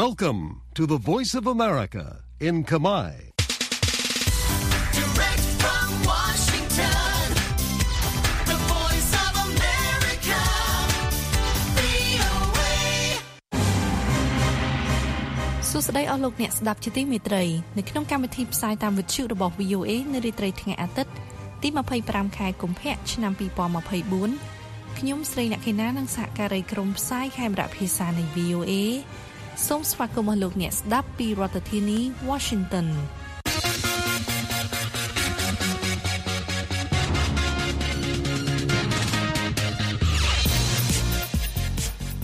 [0.00, 3.10] Welcome to the Voice of America in Kamai.
[4.98, 7.20] Direct from Washington,
[8.50, 10.40] the voice of America,
[11.78, 12.74] VOA.
[15.70, 17.44] សួស្តីអស់លោកអ្នកស្ដាប់ជាទីមេត្រី
[17.78, 21.12] នៅក្នុងកម្មវិធីផ្សាយតាមវិទ្យុរបស់ VOA នៅរាត្រីថ្ងៃអាទិត្យ
[21.62, 21.68] ទី
[22.02, 23.32] 25ខែកុម្ភៈឆ្នាំ
[24.20, 28.72] 2024ខ្ញុំស្រីអ្នកខេណានិងសហការីក្រុមផ្សាយខេមរៈភាសានៃ VOA
[29.66, 31.98] សូមស្វាគមន៍អស់លោកអ្នកស្ដាប់ពីរដ្ឋធានី
[32.28, 32.86] Washington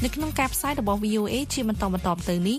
[0.04, 2.58] នៅក្នុងការផ្សាយរបស់ VOA ជាបន្តបន្តទៅនេះ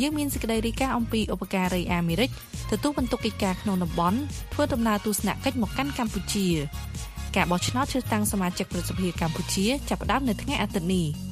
[0.00, 2.30] យើងមានសេចក្តីរាយការណ៍អំពីឧបការីអាមេរិក
[2.70, 4.18] ទទួលបន្ទុកកិច្ចការក្នុងតំបន់
[4.52, 6.46] ធ្វើដំណើរទស្សនកិច្ចមកកាន់កម្ពុជា
[7.36, 11.29] ការបោះឆ្នោតជ្រើសតាំងសមាជិកប្រសិទ្ធភាពកម្ពុជា ចាប់ផ្ដើមនៅថ្ងៃអាទិត្យនេះ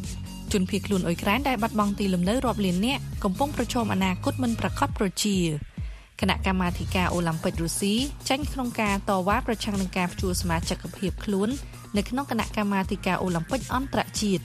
[0.52, 5.38] ជនភៀសខ្លួនអ៊ុយក្រែនដែលបាត់បង់ទីលំនៅរាប់លាននាក់កំពុងប្រឈមអនាគតមិនប្រកបប្រជា
[6.22, 7.94] គណៈកម្មាធិការអូឡ িম্প ិករុស្ស៊ី
[8.30, 11.50] ចាញ់ក្នុងការតវ៉ាប្រឆាំងនឹងការផ្ជួសមាជិកភាពខ្លួន
[11.98, 14.44] នៅក្នុងគណៈកម្មាធិការអូឡ িম্প ិកអន្តរជាតិ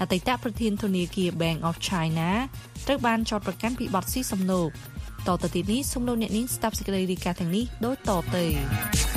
[0.00, 2.28] អតីតប្រធានធនាគារ Bank of China
[2.86, 4.68] ត្រូវបានចោទប្រកាន់ពីបទស៊ីសំណូក
[5.26, 9.13] តទៅទីនេះសូមលោកអ្នកនាងស្ដាប់សេចក្តីរាយការណ៍ទាំងនេះដូចតទៅ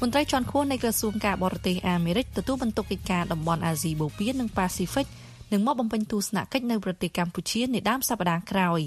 [0.00, 5.06] មន្ត្រីជាន់ខ្ពស់នៃក្រសួងការបរទេសអាមេរិកទទួលបន្ទុកកិច្ចការតំបន់អាស៊ីបូព៌ានិងប៉ាស៊ីហ្វិក
[5.52, 8.80] នឹងមកបំពេញទស្សនកិច្ចនៅប្រទេសកម្ពុជានាដើមសប្តាហ៍ក្រោយ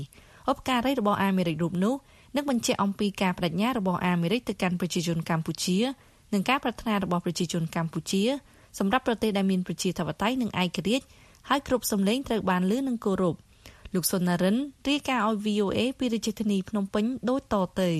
[0.51, 1.95] ឧបការីរបស់អាមេរិករូបនោះ
[2.35, 5.77] នឹងបញ្ជាក់អំពីការបដិញ្ញារបស់អាមេរិកទៅកាន់ប្រជាជនកម្ពុជា
[6.33, 8.23] និងការប្រាថ្នារបស់ប្រជាជនកម្ពុជា
[8.79, 11.05] សម្រាប់ប្រទេសដែលមានប្រជាធិបតេយ្យនិងឯករាជ្យ
[11.49, 13.35] ហើយគ្រប់សម្លេងត្រូវបានលើនិងគោរព
[13.93, 14.57] លោកសុននរិន
[14.89, 17.91] រាយការណ៍ឲ្យ VOA ពីរាជធានីភ្នំពេញដូចតទៅ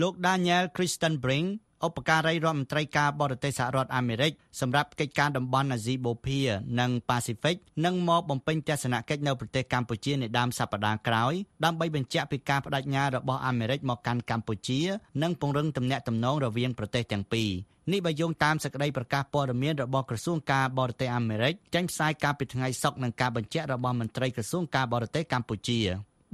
[0.00, 1.48] លោក Daniel Kristen Brink
[1.84, 6.42] ឧបការីរដ្ឋមន្ត្រីការបរទេសសហរដ្ឋអាមេរិកសម្រាប់កិច្ចការតំបន់អាស៊ីបូព៌ា
[6.80, 14.80] និងប៉ាស៊ីហ្វិកនឹងមកបំពេញទស្សនកិច្ចនៅប្រទេសកម្ពុជានាដើមសប្តាហ៍ក្រោយដើម្បីបញ្ជាក់ពីការបដិញ្ញារបស់អាមេរិកមកកាន់កម្ពុជា
[15.22, 17.50] និងពង្រឹងទំនាក់ទំនងរវាងប្រទេសទាំងពីរ
[17.92, 25.80] នេះបើយោងតាមសេចក្តីប្រកាសព័ត៌មានរបស់ក្រសួងការបរទេសអាមេរិកចេញផ្សាយកាលពីថ្ងៃសុក្រនឹងការបញ្ជាក់របស់មន្ត្រីក្រសួងការបរទេសកម្ពុជា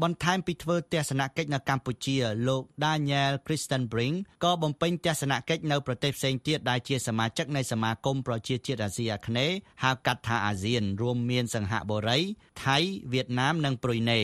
[0.03, 2.17] បន្ថែមពីធ្វើទស្សនកិច្ចនៅកម្ពុជា
[2.49, 12.19] លោក Daniel Kristen Brink ក៏បំពេញទស្សនកិច្ចនៅប្រទេសផ្សេងទៀតដែលជាសមាជិកនៃសមាគមប្រជាជាតិអាស៊ីអាគ្នេយ៍ហៅកាត់ថាអាស៊ាន រួមមានសង្ហបុរី
[12.65, 12.79] ថៃ
[13.13, 14.21] វៀតណាមនិងប្រ៊ុយណេ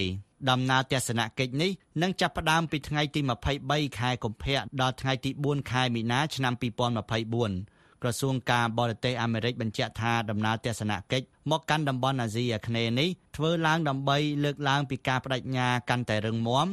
[0.50, 1.70] ដំណើរទស្សនកិច្ចនេះ
[2.03, 3.20] នឹងចាប់ផ្ដើមពីថ្ងៃទី
[3.58, 16.67] 23ខែកុម្ភៈដល់ថ្ងៃទី4ខែមីនាឆ្នាំ2024 ក្រសួងការបរទេសអាមេរិកបញ្ជាក់ថាដំណើរទស្សនកិច្ចមកកាន់តំបន់អាស៊ីអាគ្នេយ៍នេះធ្វើឡើងដើម្បីលើកឡើងពីការបដិញ្ញាកាន់តែរឹងមាំ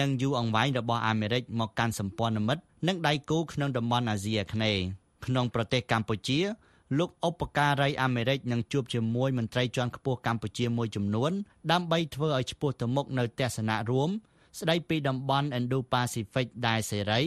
[0.00, 4.82] និងយូរអង្វែងរបស់អាមេរិកមកកាន់សម្ព័ន្ធមិត្តនិងដៃគូក្នុងតំបន់អាស៊ីអាគ្នេយ៍
[5.26, 6.40] ក្នុងប្រទេសកម្ពុជា
[6.98, 11.32] លោកឧបការីអាមេរិកនឹងជួបជាមួយមន្ត្រីជាន់ខ្ពស់កម្ពុជាមួយចំនួន
[11.72, 14.10] ដើម្បីធ្វើឲ្យឆ្ពោះទៅមុខនៅទស្សនៈរួម
[14.58, 17.20] ស្ដីពីតំបន់ Indo-Pacific ដែលសេរី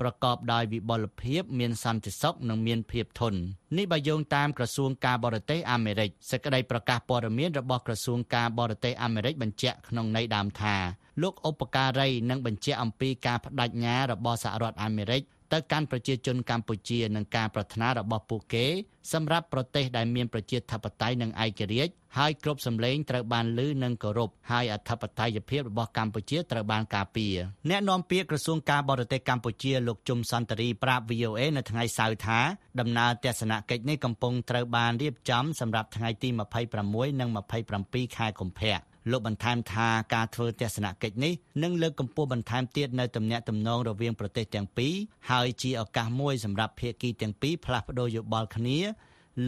[0.00, 3.40] ប្រកបដោយវិបុលភាពមានសន្តិសុខនិងមានភាពធន់
[3.76, 10.76] នេះបើយោងតាមក្រសួងការបរទេសអាមេរិកសេចក្តីប្រកាសព័ត៌មានរបស់ក្រសួងការបរទេសអាមេរិកបញ្ជាក់ក្នុងន័យដើមថា
[11.22, 15.22] លោកឧបការីនឹងបញ្ជាក់អំពីការបដិញ្ញារបស់សហរដ្ឋអាមេរិក
[15.52, 18.66] ទៅកាន់ប្រជាជនកម្ពុជានឹងការប្រាថ្នារបស់ពួកគេ
[19.12, 27.34] សម្រាប់ប្រទេសដែលមានប្រជាធិបតេយ្យនិងឯករាជ្យហើយគ្រប់សម្លេងត្រូវបានលើនិងគោរពហើយអធិបតេយ្យភាពរបស់កម្ពុជាត្រូវបានការពារ
[27.70, 32.38] អ្នកនាំពាក្យក្រសួងការបរទេសកម្ពុជាលោកជុំសន្តិរីប្រាប់ VOA នៅថ្ងៃសៅរ៍ថា
[32.80, 36.28] ដំណើរទស្សនកិច្ចនេះកំពុងត្រូវបានរៀបចំសម្រាប់ថ្ងៃទី
[36.74, 37.28] 26និង
[37.76, 44.94] 27ខែកុម្ភៈ លោកបន្ថែមថាការធ្វើទស្សនកិច្ចនេះនឹងលើកកម្ពស់បន្ថែមទៀតនៅទំនាក់ទំនងរវាងប្រទេសទាំងពីរ
[45.30, 48.78] ហើយជាឱកាសមួយសម្រាប់ភាគីទាំងពីរផ្លាស់ប្តូរយោបល់គ្នា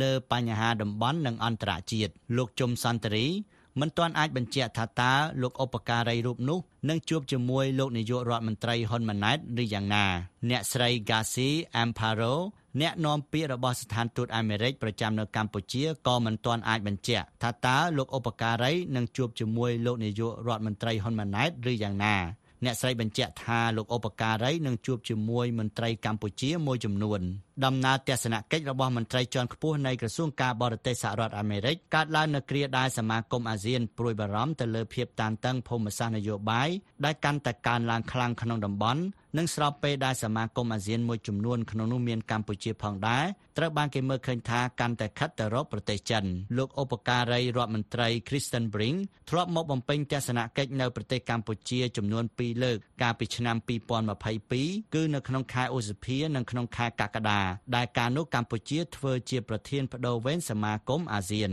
[0.01, 3.27] លើបញ្ហាតំបន់និងអន្តរជាតិលោកជុំសន្តិរី
[3.81, 5.13] មិនទាន់អាចបញ្ជាក់ថាតើ
[5.43, 10.05] លោកឧបការីរូបនោះនឹងជួបជាមួយលោកនាយករដ្ឋមន្ត្រីហ៊ុនម៉ាណែតឬយ៉ាងណា
[10.51, 11.49] អ្នកស្រី Gasi
[11.83, 12.35] Amparo
[12.81, 22.17] អ្នកនាំពាក្យរបស់ស្ថានទូតអាមេរិកប្រចាំនៅកម្ពុជាក៏មិនទាន់អាចបញ្ជាក់ថាតើលោកឧបការីនឹងជួបជាមួយលោកនាយករដ្ឋមន្ត្រីហ៊ុនម៉ាណែតឬយ៉ាងណា
[22.65, 27.21] អ្នកស្រីបញ្ជាក់ថាលោកឧបការីនឹងជួបជាមួយមន្ត្រីកម្ពុជាមួយចំនួន
[27.65, 36.69] ដំណើរទស្សនកិច្ចរបស់មន្ត្រីជាន់ខ្ពស់នៃក្រសួងការបរទេសសហរដ្ឋអាមេរិកកើតឡើងនៅគ្រាដែលសមាគមអាស៊ានព្រួយបារម្ភទៅលើភាពតានតឹងភូមិសាស្ត្រនយោបាយ
[37.05, 39.03] ដែលកាន់តែកើនឡើងខ្លាំងក្នុងតំបន់
[39.37, 43.25] និងស្របពេលដែលសមាគមអាស៊ានមួយចំនួនក្នុងនោះមានកម្ពុជាផងដែរ
[43.59, 46.25] ត្រូវបានគេមើលឃើញថាកាន់តែខិតទៅរកប្រទេសចិន
[46.57, 48.99] លោកឧបការីរដ្ឋមន្ត្រី Kristen Brink
[49.31, 53.57] ធ្លាប់មកបំពេញទស្សនកិច្ចនៅប្រទេសកម្ពុជាចំនួន2លើកកាលពីឆ្នាំ
[54.21, 57.42] 2022គឺនៅក្នុងខែឧសភានិងក្នុងខែកក្កដា
[57.75, 61.53] ដែលការនោះកម្ពុជាធ្វើជាប្រធានបដូវវេនសមាគមអាស៊ាន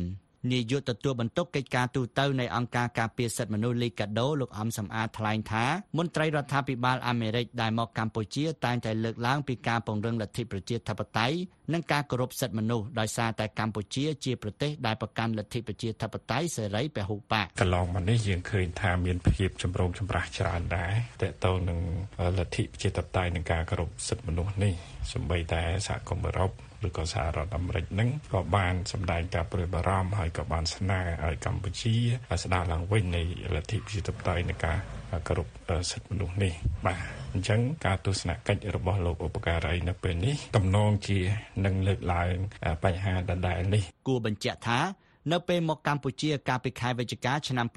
[0.52, 5.66] នាយកទទួលបន្ទុកកិច្ចការទូតនៃអង្គការការពារសិទ្ធិមនុស្សលីកាដូលោកអំសំអាតថ្លែងថា
[5.98, 11.38] មន្ត្រីរដ្ឋាភិបាលអាមេរិកដែលមកកម្ពុជាតែងតែលើកឡើងពីការពង្រឹងលទ្ធិប្រជាធិបតេយ្យ
[11.74, 21.80] និងការគោរពសិទ្ធិមនុស្សដោយសារតែកម្ពុជាជាប្រទេសដែលប្រកាន់លទ្ធិប្រជាធិបតេយ្យសេរីពហុបកកន្លងមកនេះយើងឃើញថាមានភាពចម្រូងចម្រាសច្រើនដែរតកតងនឹង
[22.38, 24.74] លទ្ធិប្រជាធិបតេយ្យនិងការគោរពសិទ្ធិមនុស្សនេះ
[25.14, 26.52] សម្បីតែសហគមន៍អឺរ៉ុប
[26.88, 31.96] ឬក៏សហរដ្ឋអាមេរិកហ្នឹងក៏បានសម្ដែងការព្រួយបារម្ភហើយក៏បានស្នើឲ្យកម្ពុជា
[32.44, 33.24] ស្ដារឡើងវិញនៃ
[33.56, 34.78] លទ្ធិប្រជាធិបតេយ្យនៃការ
[35.28, 35.48] គោរព
[35.92, 36.54] សិទ្ធិមនុស្សនេះ
[36.86, 36.98] បាទ
[37.34, 41.20] អញ្ចឹងការទស្សនកិច្ចរបស់លោកឧបការីនៅពេលនេះតំណងជា
[41.66, 42.36] នឹងលើកឡើង
[42.84, 44.80] បញ្ហាដដែលនេះគួរបញ្ជាក់ថា
[45.32, 47.68] នៅពេលមកកម្ពុជាកាលពីខែវិច្ឆិកាឆ្នាំ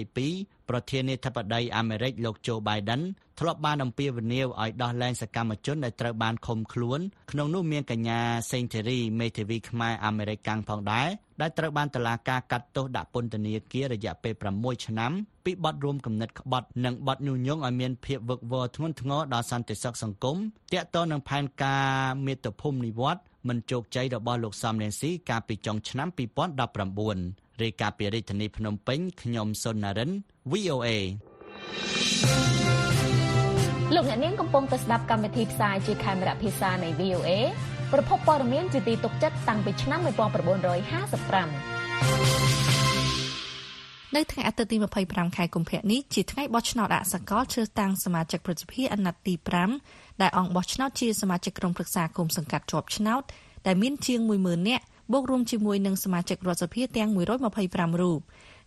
[0.00, 3.02] 2022ប្រធានាធិបតីអាមេរិកលោកโจ Biden
[3.40, 7.00] ធ្លាប់បានអំពាវនាវឲ្យដោះលែងសកម្មជនដែលត្រូវបានឃុំខ្លួន
[7.30, 8.20] ក្នុងនោះមានកញ្ញា
[8.50, 11.08] សេងធីរីមេធាវីខ្មែរអាមេរិកកាំងផងដែរ
[11.40, 15.12] ដែលត្រូវបានតុលាការកាត់ទោសដាក់ពន្ធនាគាររយៈពេល6ឆ្នាំ
[15.44, 20.36] ពីបទរួមគំនិតក្បត់និងបទញុះញង់ឲ្យមានភាពវឹកវរធ្ងន់ធ្ងរដល់សន្តិសុខសង្គម
[20.72, 21.88] ទាក់ទងនឹងផែនការ
[22.26, 26.08] មាតុភូមិនិវត្តន៍មិនជោគជ័យរបស់លោកសំរងស៊ីកាលពីចុងឆ្នាំ
[26.84, 30.10] 2019រាយការណ៍ពីរាជធានីភ្នំពេញខ្ញុំសុននរិន
[30.52, 30.88] VOA
[33.94, 37.30] លោកអ្នកនាងកំពុងតែស្ដាប់កម្មវិធីផ្សាយជាខេមរៈភាសានៃ VOA
[37.92, 40.00] ប្រភពព័ត៌មានជាទីទុកចិត្តតាំងពីឆ្នាំ
[42.73, 42.73] 1955
[44.16, 44.76] នៅថ្ងៃអាទិត្យទី
[45.06, 49.34] 25ខែកុម្ភៈនេះជាថ្ងៃបោះឆ្នោតអសកលជ្រើសតាំងសមាជិកប្រសិទ្ធិអាណត្តិទី
[49.76, 53.22] 5ដែលអង្គបោះឆ្នោតជាសមាជិកក្រុមប្រឹក្សាគុំសង្កាត់ជាប់ឆ្នោត
[53.66, 58.20] ដែលមានជាង10000នាក់បូករួមជាមួយនឹងសមាជិករដ្ឋសភាទាំង125រូប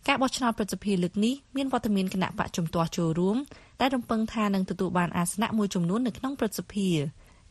[0.07, 3.37] ការបោះឆ្នោតប្រសិទ្ធិលើកនេះមានវត្តមានគណៈបកជំទាស់ចូលរួម
[3.81, 6.89] ដែលរំពឹងថានឹងទទួលបានអាសនៈមួយចំនួននៅក្នុងប្រសិទ្ធិ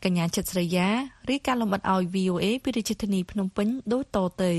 [0.03, 0.87] កញ្ញាចិត្តស្រីយ៉ា
[1.29, 4.53] រីកាលំបិតឲ្យ VOA ពីរាជធានីភ្នំពេញដូចតទៅ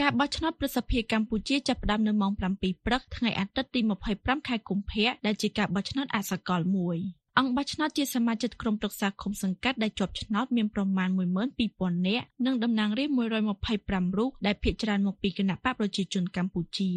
[0.00, 3.80] ការបោះឆ្នោតប្រសិទ្ធភាពកម្ពុជាចាប់ផ្ដើមនៅម៉ោង7ព្រឹកថ្ងៃអាទិត្យទី
[4.14, 6.98] 25ខែកុម្ភៈដែលជាការបោះឆ្នោតអសកលមួយ
[7.38, 11.08] អង្គបោះឆ្នោតជាសមាជិកក្រុមប្រឹក្សាឃុំសង្កាត់ដែលជាប់ឆ្នោតមានប្រមាណ
[11.58, 13.36] 12000នាក់និងតំណាងរាស្ត្រ
[14.04, 16.90] 125រូបដែលភាគច្រើនមកពីគណៈបកប្រជាជនកម្ពុជា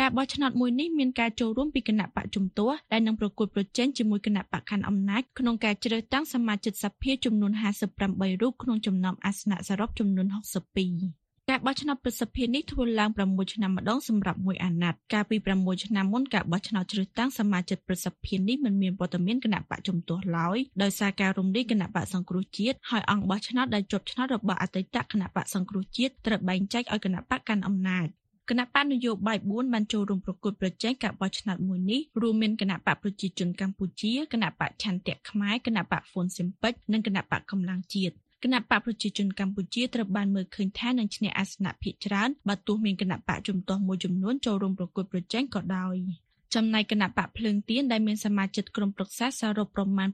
[0.00, 7.52] ការបោះឆ្នោតមួយនេះមានការចូលរួមពីគណៈបកជំទាស់ដែលនឹងប្រគល់ប្រជែងជាមួយគណៈបកខណ្ឌអំណាចក្នុងការជ្រើសតាំងសមាជិកសភាចំនួន
[7.96, 28.06] 58រូបក្នុងចំណោមអាសនៈសរុបចំនួន62 ការបោះឆ្នោតប្រសិទ្ធភាពនេះធ្វើឡើង6ឆ្នាំម្ដងសម្រាប់មួយអាណត្តិកាលពី6ឆ្នាំមុនការបោះឆ្នោតជ្រើសតាំងសមាជិកប្រសិទ្ធភាពនេះមិនមានវត្តមានគណៈបកជំទាស់ឡើយដោយសារការរំលាយគណៈបកសង្គ្រោះជាតិហើយអង្គបោះឆ្នោតដែលជាប់ឆ្នោតរបស់អតីតគណៈបកសង្គ្រោះជាតិត្រូវបែងចែកឲ្យគណៈបកកាន់អំណាច
[28.50, 45.96] គណៈបកនយោបាយ4បានចូលរួមប្រគល់ប្រជែងការបោះឆ្នោតមួយនេះរួមមានគណៈបកប្រជាជនកម្ពុជាគណៈបកឆន្ទៈខ្មែរគណៈបកហ្វុនស៊ិមពេចនិងគណៈបកកម្លាំងជាតិ គណៈបកប្រជាជនកម្ពុជាត្រូវបានមើលឃើញថានឹងឈ្នះអាសនៈភាគច្រើនបើទោះមានគណៈបកជំទាស់មួយចំនួនចូលរួមប្រកួតប្រជែងក៏ដោយ
[46.54, 50.08] ចំណែកគណៈបកភ្លើងទៀនដែលមានសមាជិកក្រុមប្រឹក្សាសរុបប្រមាណ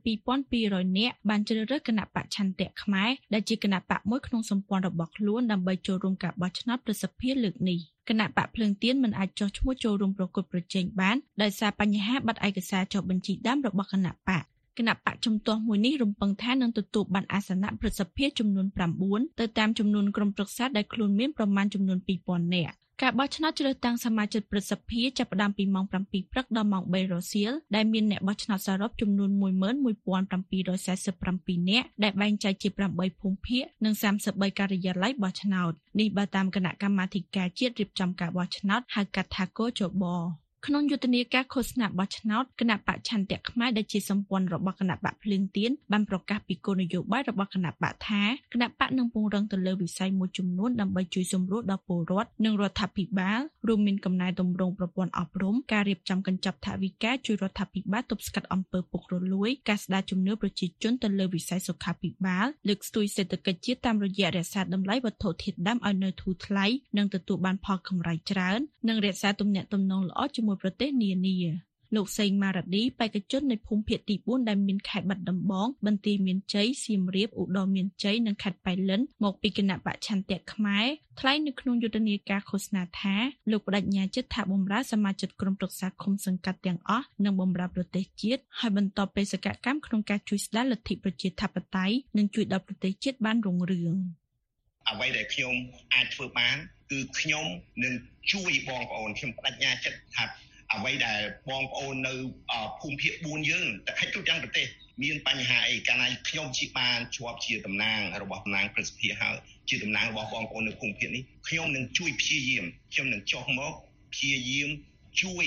[0.47, 7.79] 2200នាក់បានជ្រើសរើសគណៈបកឆន្ទៈខ្មែរដែលជាគណៈបកមួយក្នុងសម្ព័ន្ធរបស់ខ្លួនដើម្បីចូលរួមការបោះឆ្នោតប្រសិទ្ធភាពលើកនេះ
[8.09, 14.45] គណៈបកភ្លើងទៀនមិនអាចចោះឈ្មោះចូលរួមប្រកួតប្រជែងបានដោយសារបញ្ហាបាត់ឯកសារចុះបញ្ជីដើមរបស់គណៈបក
[14.79, 18.67] គណៈបកជំទាស់មួយនេះរំពឹងថានឹងទទួលបានអាសនៈប្រសិទ្ធភាពចំនួន
[19.03, 25.95] 9ទៅតាមចំនួនក្រុមប្រឹក្សាដែលខ្លួនមានប្រមាណចំនួន2000នាក់ការបោះឆ្នោតជ្រើសតាំងសមាជិកប្រសិទ្ធភាពចាប់ផ្ដើមពីម៉ោង7
[26.33, 33.95] ព្រឹកដល់ម៉ោង3រសៀលដែលមានអ្នកបោះឆ្នោតសរុបចំនួន11747នាក់ដែលបែងចែកជា8ភូមិភាគនិង
[34.27, 40.05] 33ការិយាល័យបោះឆ្នោតនេះបើតាមគណៈកម្មាធិការជាតិរៀបចំការបោះឆ្នោតហៅកាត់ថាកោជប
[40.67, 66.67] ក្នុងយុទ្ធនាការឃោសនាបោះឆ្នោតគណៈបកឆន្ទៈខ្មែរដែលជាសម្ព័ន្ធរបស់គណៈបកភ្លើងទៀនបានប្រកាសពីគោលនយោបាយរបស់គណៈបកថាគណៈបកនឹងពង្រឹងទៅលើវិស័យមួយចំនួនដើម្បីជួយសម្រួលដល់ពលរដ្ឋនិងរដ្ឋាភិបាលរួមមានកំណែតម្រង់ប្រព័ន្ធអប់រំការរៀបចំកញ្ចប់ថវិកាជួយរដ្ឋាភិបាលទប់ស្កាត់អំពើពុករលួយការស្ដារជំនឿប្រជាជនទៅលើវិស័យសុខាភិបាលលើកស្ទួយសេដ្ឋកិច្ចជាតិតាមរយៈរក្សាតម្លៃវត្ថុធាតុដើមឲ្យនៅធូរថ្លៃ
[66.99, 71.39] និងទទួលបានផលកម្រៃច្រើននិងរក្សាទំនាក់ទំនងល្អជាមួយជាមួយប្រទេសនានា
[71.97, 80.87] លោកសេងម៉ារ៉ាឌីបេក្ខជននៃភូមិភាគទី4ដែលមានខេត្តបាត់ដំបងបន្ទាយមានជ័យសៀមរាបឧត្តរមានជ័យនិងខេត្តបៃលិនមកពីគណៈបច្ឆន្ទៈខ្មែរ
[81.21, 83.17] ថ្លែងនៅក្នុងយុទ្ធនាការឃោសនាថា
[83.51, 93.97] លោកបដិញ្ញាចិត្តថាបំរើសមាជិកក្រុមប្រឹក្សាឃុំសង្កាត់ទាំងអស់និងបំរើប្រទេសជាតិហើយបន្តបេសកកម្មក្នុងការជួយស្ដារលទ្ធិប្រជាធិបតេយ្យនិងជួយដល់ប្រទេសជាតិបានរុងរឿង
[94.91, 95.55] អ្វីដែលខ្ញុំ
[95.95, 96.57] អាចធ្វើបាន
[96.91, 97.47] គឺខ្ញុំ
[97.85, 97.95] នឹង
[98.33, 100.25] ជួយបងប្អូនខ្ញុំបដិញ្ញាចិត្តថា
[100.75, 101.21] អ្វីដែល
[101.51, 102.15] បងប្អូននៅ
[102.51, 104.67] អឺភូមិភាគ4យើងតែហិចទូទាំងប្រទេស
[105.03, 109.37] មានបញ្ហាអីកាលណាខ្ញុំជាបានជាប់ជាតំណាងរបស់តំណាងព្រឹទ្ធសភាហើយ
[109.69, 113.73] ជាតំណាងរបស់បងប្អូននៅភូមិភាគនេះខ្ញុំនឹងជួយព្យាយាមខ្ញុំនឹងចុះមក
[114.13, 114.71] ព្យាយាម
[115.23, 115.47] ជួយ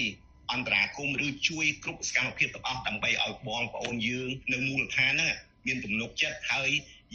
[0.52, 5.34] អន្តរាគមន៍ឬជួយគ្រប់សកម្មភាពទាំងអស់ដើម្បីឲ្យបងប្អូនយើងនៅមូលដ្ឋានហ្នឹង
[5.66, 6.70] មានទំនុកចិត្តហើយ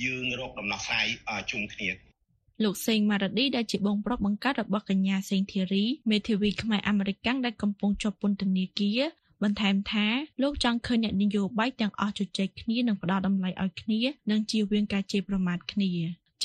[0.04, 1.88] យើងរកដំណោះស្រាយអឺជុំគ្នា
[2.62, 9.00] លោកសេងម៉ារ៉ាឌីដែលជាបងប្រុសបង្កើតរបស់កញ្ញាសេងធីរីមេធាវីខ្មែរអាមេរិកកាំងដែលកំពុងជាប់ពន្ធនាគារ
[9.42, 10.06] បន្ថែមថា
[10.42, 14.00] លោកចង់ឃើញអ្នកនយោបាយទាំងអស់ជជែកគ្នានិងផ្ដល់តម្លៃឲ្យគ្នា
[14.30, 15.90] និងជៀសវាងការជេរប្រមាថគ្នា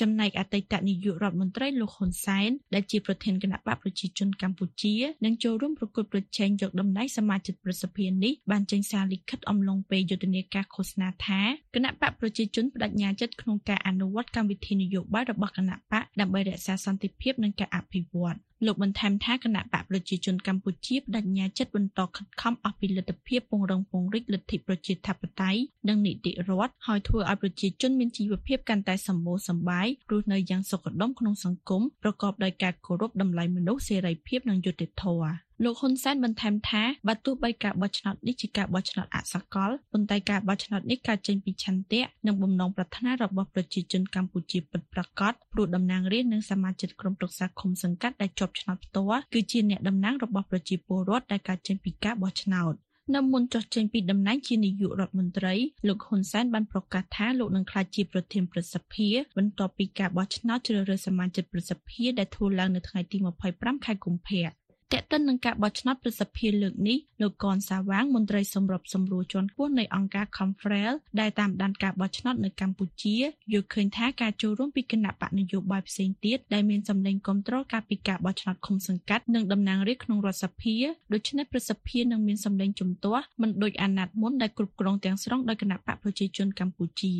[0.00, 11.40] ចំណែកអតីតនាយករដ្ឋមន្ត្រីលោកហ៊ុនសែនដែលជាប្រធានគណៈបកប្រជាជនកម្ពុជានឹងចូលរួមប្រគល់ប្រជែងយកតំណែងសមាជិកប្រសិទ្ធិនេះបានចេញសារលិខិតអំឡុងពេលយុទ្ធនាការឃោសនាថា
[11.74, 35.32] គណៈបកប្រជាជនបដិញ្ញាចិត្តក្នុងការអនុវត្តកម្មវិធីនយោបាយរបស់គណៈបកដើម្បីរក្សាសន្តិភាពនិងការអភិវឌ្ឍលោកបន្ថែមថាគណៈបកប្រជាជនកម្ពុជាបដិញ្ញាចិត្តបន្តខិតខំអស់ពីលទ្ធភាពពង្រឹងពង្រីកលទ្ធិប្រជាធិបតេយ្យនិងនីតិរដ្ឋហើយធ្វើឲ្យប្រជាជនមានជីវភាពកាន់តែសម្បូរសប្បាយរស់នៅយ៉ាងសុខដុមក្នុងសង្គមប្រកបដោយការគោរពតម្លៃមនុស្សសេរីភាពនិងយុត្តិធម៌
[35.64, 52.74] លោកហ៊ុនសែនបន្ថែមថាបើទោះបីការបោះឆ្នោតនេះជាការបោះឆ្នោតអសកលប៉ុន្តែការបោះឆ្នោតនេះកើតចេញពីឆន្ទៈនិងបំណងប្រាថ្នារបស់ប្រជាជនកម្ពុជាពិតប្រាកដព្រោះតំណាងរាស្ត្រនិងសមាជិកក្រុមប្រឹក្សាឃុំសង្កាត់ដែលជាប់ឆ្នោតផ្ទាល់គឺជាអ្នកតំណាងរបស់ប្រជាពលរដ្ឋដែលកើតចេញពីការបោះឆ្នោត
[53.14, 55.54] នៅមុនចុះចេញពីតំណែងជានាយករដ្ឋមន្ត្រី
[55.88, 63.16] លោកហ៊ុនសែនបានប្រកាសថាលោកនឹងក្លាយជាប្រធានប្រសិទ្ធិបន្ទាប់ពីការបោះឆ្នោតជ្រើសរើសសមាជិកប្រសិទ្ធិដែលធ្វើឡើងនៅថ្ងៃទី
[63.50, 64.46] 25ខែកុម្ភៈ
[64.94, 73.16] តេតិននឹងការបោះឆ្នោតប្រសិទ្ធភាពលើកនេះលោកកនសាវាងមន្ត្រីសម្របសម្រួលជាន់ខ្ពស់នៃអង្គការ Confrel ដែលតាមដានការបោះឆ្នោតនៅកម្ពុជា
[73.52, 80.76] យល់ឃើញថាការចូលរួមពីគណៈបកនយោបាយផ្សេងទៀតដែលមានសម្លេងគ្រប់គ្រងការពីការបោះឆ្នោតឃុំសង្កាត់និងតំណាងរាស្ត្រក្នុងរដ្ឋសភា
[81.12, 87.14] ដូច្នេះប្រសិទ្ធភាពនឹងមានសម្លេងជំទាស់មិនដូចអាណត្តិមុនដែលគ្រប់គ្រងទាំងស្រុងដោយគណៈបកប្រជាជនកម្ពុជា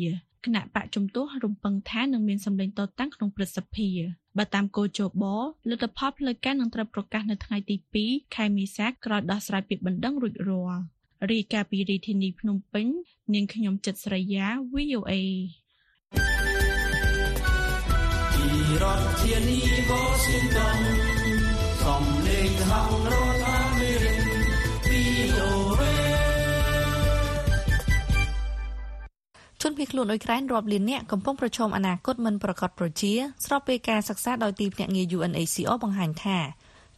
[0.47, 3.89] គណៈបកជំទាស់រំពឹងថានឹងមានសម្លេងតតាំងក្នុងព្រឹទ្ធសភា
[4.37, 5.25] បើតាមគោលជប
[5.69, 7.75] លទ្ធផលផ្លូវការនឹងត្រូវប្រកាសនៅថ្ងៃទី
[8.05, 10.81] 2ខែមេសាក្រោយដោះស្រាយពាក្យបណ្ដឹងរួចរាល់
[11.29, 12.87] រីកាពីរាជធានីភ្នំពេញ
[13.33, 15.13] នាងខ្ញុំចិត្តស្រីយ៉ា VOA
[18.33, 18.47] ពី
[18.81, 19.59] រដ្ឋធានី
[19.91, 20.79] Washington
[21.83, 23.26] សំលេងហៅរ
[29.67, 33.13] ជនភៀសខ្លួនអ៊ុយក្រែនរាប់លាននាក់កំពុងប្រឈមអនាគតមិនប្រកបប្រជា
[33.45, 36.37] ស្របពេលការសិក្សាដោយទីភ្នាក់ងារ UNHCR បង្ហាញថា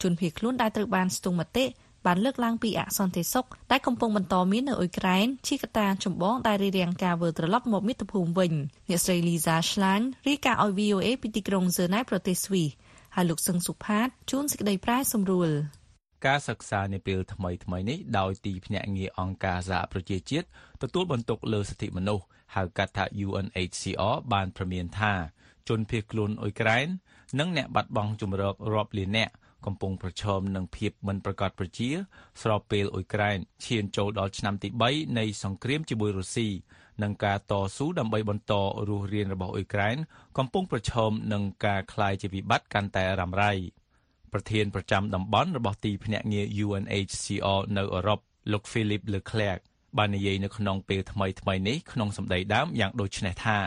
[0.02, 1.64] ជនភៀសខ្លួនដែលត្រូវបានស្ទង់មតិ
[2.06, 8.52] បានលើកឡើងពីអសន្តិសុខដែលកំពុងបន្តមាននៅអ៊ុយក្រែនជាកត្តាចម្បងដែលរារាំងការវិលត្រឡប់មកមាតុភូមិវិញ
[8.88, 12.68] អ្នកស្រី Liza Schlein រាយការណ៍ឲ្យ VOA ពីទីក្រុង Zernay ប្រទេសស្វីស
[13.14, 15.50] ហើយលោកសឹងសុផាតជួនសេចក្តីប្រែសម្រួល
[16.26, 20.46] ការសិក្សានាពេលថ្មីថ្មីនេះដោយទីភ្នាក់ងារអង្គការសហប្រជាជាតិ
[20.82, 22.24] ទទួលបន្ទុកលើសិទ្ធិមនុស្ស
[22.55, 25.13] ហៅកាត់ថា UNHCR បានព្រមានថា
[25.69, 26.87] ជនភៀសខ្លួនអ៊ុយក្រែន
[27.39, 29.33] និងអ្នកបាត់បង់ជំរករាប់លាននាក់
[29.65, 31.89] កំពុងប្រឈមនឹងភាពមិនប្រកបប្រជា
[32.41, 36.49] ស្របពេលអ៊ុយក្រែនឈានចូលដល់ឆ្នាំទី3នៃសង្គ្រាមជាមួយរុស្ស៊ី
[37.03, 38.53] និងការតស៊ូដើម្បីបន្ត
[38.87, 39.97] រស់រានរបស់អ៊ុយក្រែន
[40.37, 43.53] កំពុងប្រឈមនឹងការคลายជាវិបត្តិកាន់តែរ៉ាំរ៉ៃ
[44.33, 48.19] ប្រធានប្រចាំតំបន់របស់ទីភ្នាក់ងារ UNHCR នៅអឺរ៉ុប
[48.51, 49.59] លោក Philip Leclerc
[49.98, 53.58] បាននិយាយនៅក្នុងពេលថ្មីថ្មីនេះក្នុងសម្ដីដើមយ៉ាងដូចនេះថា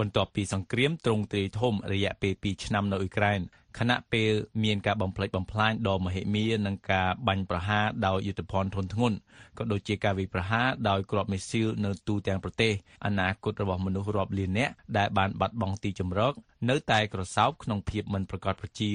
[0.00, 3.40] បន្ទាប់ពីសង្គ្រាមទ្រង់ទ្រាយធំរយៈពេល2ឆ្នាំនៅអ៊ុយក្រែន
[3.78, 4.32] ខណៈពេល
[4.64, 9.16] មានការបំផ្លិចបំផ្លាញដ៏មហិមានិងការបាញ់ប្រហារដោយយុទ្ធភ័ណ្ឌធនធ្ងន់
[9.58, 12.72] ក៏ដូចជាការវាយប្រហារដោយគ្រាប់មីស៊ីលនៅទូទាំងប្រទេស
[13.06, 16.32] អនាគតរបស់មនុស្សរាប់លាននាក់ដែលបានបាត់បង់ទីជម្រក
[16.70, 18.90] នៅតែក្រសោបក្នុងភាពមិនប្រកបប្រជា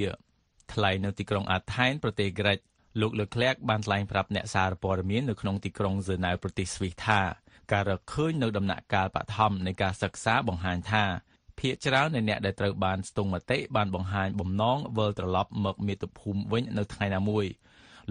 [0.74, 2.58] ថ្លែងនៅទីក្រុងអាថែនប្រទេសក្រិច
[3.00, 7.22] លោកលើក្លែកបានថ្លែងប្រាប់អ្នកសារព័ត៌មាននៅក្នុងទីក្រុងហ្សឺណែវប្រទេសស្វីសថា
[7.72, 11.04] ការរកឃើញនៅដំណាក់កាលបឋមនៃការសិក្សាបង្ហាញថា
[11.60, 17.46] ភាគច្រើននៃអ្នកដែលត្រូវបានស្ទង់មតិបានបង្ហាញបំណងវិលត្រឡប់មកមាតុភូមិវិញនៅថ្ងៃណាមួយ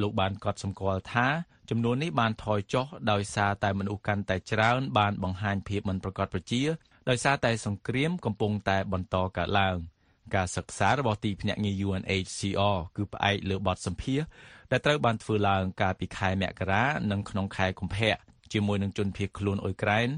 [0.01, 1.27] លោកបានកត់សម្គាល់ថា
[1.71, 6.63] ចំនួននេះបានថយចុះដោយសារតែមនុស្សកាន់តែច្រើនបានបង្ហាញភាពមិនប្រកបប្រជា
[7.09, 9.77] ដោយសារតែសង្គ្រាមកំពុងតែបន្តកើតឡើង
[10.35, 14.27] ការសិក្សារបស់ទីភ្នាក់ងារ UNHCR គឺផ្អែកលើបទសម្ភាសន៍
[14.71, 18.17] ដែលត្រូវបានធ្វើឡើងកាលពីខែមករានិងក្នុងខែកុម្ភៈ
[18.53, 20.09] ជាមួយនឹងជនភៀសខ្លួនអ៊ុយក្រែន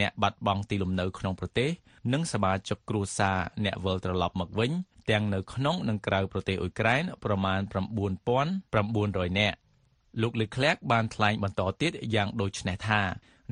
[0.00, 1.70] អ្នកបាត់បង់ទីលំនៅក្នុងប្រទេស
[2.12, 4.72] និងសមាជិកគ្រួសារអ្នកវិលត្រឡប់មកវិញ
[5.10, 9.56] ទាំងនៅក្នុងនិងក្រៅប្រទេសអ៊ុយក្រែនប្រមាណ9900នាក់
[10.22, 13.00] លោកលេក្លែកបានថ្លែងបន្តទៀតយ៉ាងដូចនេះថា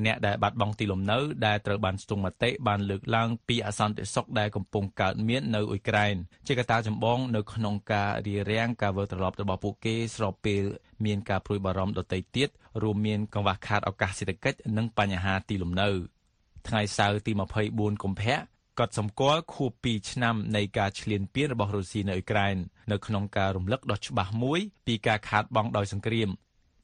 [0.05, 6.15] អ្នកដែលបាត់បង់ទីលំនៅដែលត្រូវបានស្ទង់មតិបានលើកឡើងពីអសន្តិសុខដែលកំពុងកើតមាននៅអ៊ុយក្រែន
[6.47, 10.62] ជាកត្តាចម្បងនៅក្នុងការរារាំងការវិលត្រឡប់របស់ពួកគេស្របពេល
[11.05, 12.49] មានការព្រួយបារម្ភដទៃទៀត
[12.83, 15.88] រួមមានកង្វះខាតឱកាសសេដ្ឋកិច្ចនិងបញ្ហាទីលំនៅ
[16.69, 17.33] ថ្ងៃសៅរ៍ទី
[17.69, 18.37] 24កុម្ភៈ
[18.79, 22.57] កត់សម្គាល់ខួប2ឆ្នាំនៃការឈ្លានពានរបស់រុស្ស៊ីនៅអ៊ុយក្រែន
[22.93, 26.29] នៅក្នុងការរំលឹកដ៏ច្បាស់មួយពីការខាតបង់ដោយសង្គ្រាម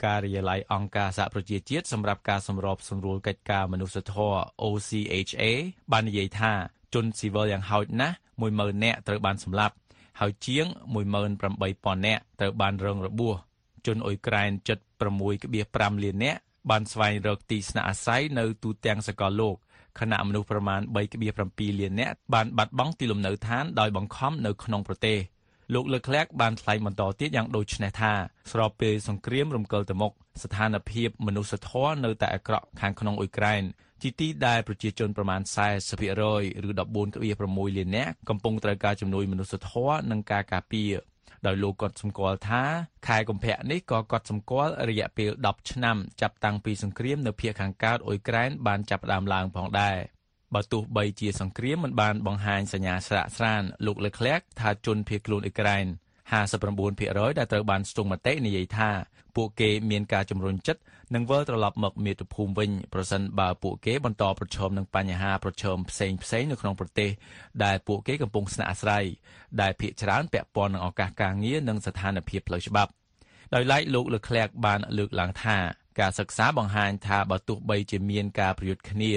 [0.05, 5.43] ការិយាល័យអង្គការសហប្រជាជាតិសម្រាប់ការសម្របសម្រួលកិច្ចការមនុស្សធម៌ OCHA
[5.93, 6.53] បាននិយាយថា
[6.95, 9.75] ជនស៊ីវិលយ៉ាងហោចណាស់10000នាក់ត្រូវបានសម្លាប់
[10.21, 13.35] ហើយជាង18000នាក់ត្រូវបានរងរបួស
[13.87, 14.79] ជនអ៊ុយក្រែនជិត
[15.41, 16.41] 6.5លាននាក់
[16.71, 19.57] បានស្វែងរកទីស្នាក់អាស្រ័យនៅទូទាំងសកលលោក
[20.01, 20.81] ខណៈមនុស្សប្រមាណ
[21.35, 25.19] 3.7លាននាក់បានបាត់បង់ទីលំនៅឋានដោយបង្ខំនៅក្នុងប្រទេស
[25.75, 28.13] លោកលើកក្លាកបានថ្លែងបន្តទៀតយ៉ាងដូចនេះថា
[28.53, 33.63] ស្របពេលសង្គ្រាមរំកិលទៅមុខស្ថានភាពមនុស្សធម៌នៅតែអាក្រក់ខាងក្នុងអ៊ុយក្រែន
[34.03, 35.41] ជាទីដែលប្រជាជនប្រមាណ
[35.83, 36.31] 40%ឬ
[36.87, 40.93] 14.6លាននាក់កំពុងត្រូវការជំនួយមនុស្សធម៌និងការការពារ
[41.47, 42.63] ដោយលោកក៏សម្គាល់ថា
[43.07, 49.97] ខែកុម្ភៈនេះក៏កត់សម្គាល់រយៈពេល10ឆ្នាំចាប់តាំងពីសង្គ្រាមនៅភាគខាងកើតអ៊ុយក្រែនបានចាប់ផ្ដើមឡើងផងដែរ
[50.55, 55.87] បើទោះបីជាសង្គ្រាមមិនបានបង្ហាញសញ្ញាស្រាកស្រានលោកលេក្លាក់ថាជនភៀសខ្លួនអ៊ុយក្រែន
[56.63, 58.91] 59%ដែលត្រូវបានស្ទង់មតិនិយាយថា
[59.37, 60.81] ពួកគេមានការជំរុញចិត្ត
[61.15, 67.11] នឹងវិលត្រឡប់មកមាតុភូមិវិញប្រសិនបើពួកគេបន្តប្រឈមនឹងបញ្ហាប្រឈមផ្សេងផ្សេងនៅក្នុងប្រទេស
[67.65, 69.05] ដែលពួកគេកំពុងស្នាក់អាស្រ័យ
[69.61, 72.91] ដែលភាគច្រើនពាក់ព័ន្ធនឹងឱកាសការងារនិងស្ថានភាពផ្លូវច្បាប់
[73.55, 75.59] ដោយឡែកលោកលើក្លាក់បានលើកឡើងថា
[76.01, 79.13] ការសិក្សាបង្ហាញថាបើទោះបីជាមានការប្រយុទ្ធគ្នា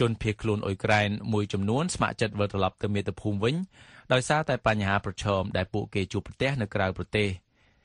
[0.00, 3.54] ជនភៀសខ្លួនអ៊ុយក្រែនមួយចំនួនស្ម័គ្រចិត្តវិលត្រឡប់ទៅមាតុភូមិវិញ
[4.12, 7.28] ដោយសារតែបញ្ហាប្រឈមដែលពួកគេជួបប្រទះនៅក្រៅប្រទេស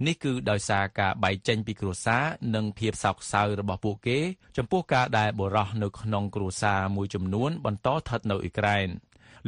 [0.08, 2.24] នេះគឺដោយសារការបែកចេញពីគ្រួសារ
[2.56, 4.20] និងភាពសោកសៅរបស់ពួកគេ
[4.58, 8.88] ចំពោះការដែលបរោះនៅក្នុងគ្រួសារមួយចំនួនបន្តស្ថិតនៅអ៊ុយក្រែន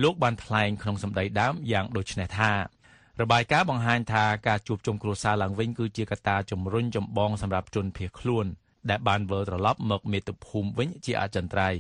[0.04, 2.52] លោកបានថ្លែងក្នុងសម្ដីដើមយ៉ាងដូចនេះថា
[3.22, 8.46] របាយការណ៍បង្ហាញថាការជួបជុំគ្រួសារឡើងវិញគឺជាកត្តាជំរុញចម្បងសម្រាប់ជនភៀសខ្លួន
[8.90, 11.80] ដែលបានវិលត្រឡប់មកមាតុភូមិវិញជាអចិន្ត្រៃយ៍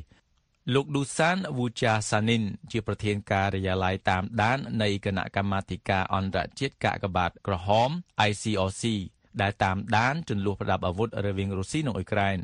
[0.73, 7.89] លោកឌូសានវូចាសានីនជាប្រធានការិយាល័យតាមដាននៃគណៈកម្មាធិការអន្តរជាតិកាកបាទក្រហម
[8.29, 8.83] ICRC
[9.41, 12.37] ដែលតាមដានចំនួនប្រដាប់អាវុធរវាងរុស្ស៊ីនិងអ៊ុយក្រែន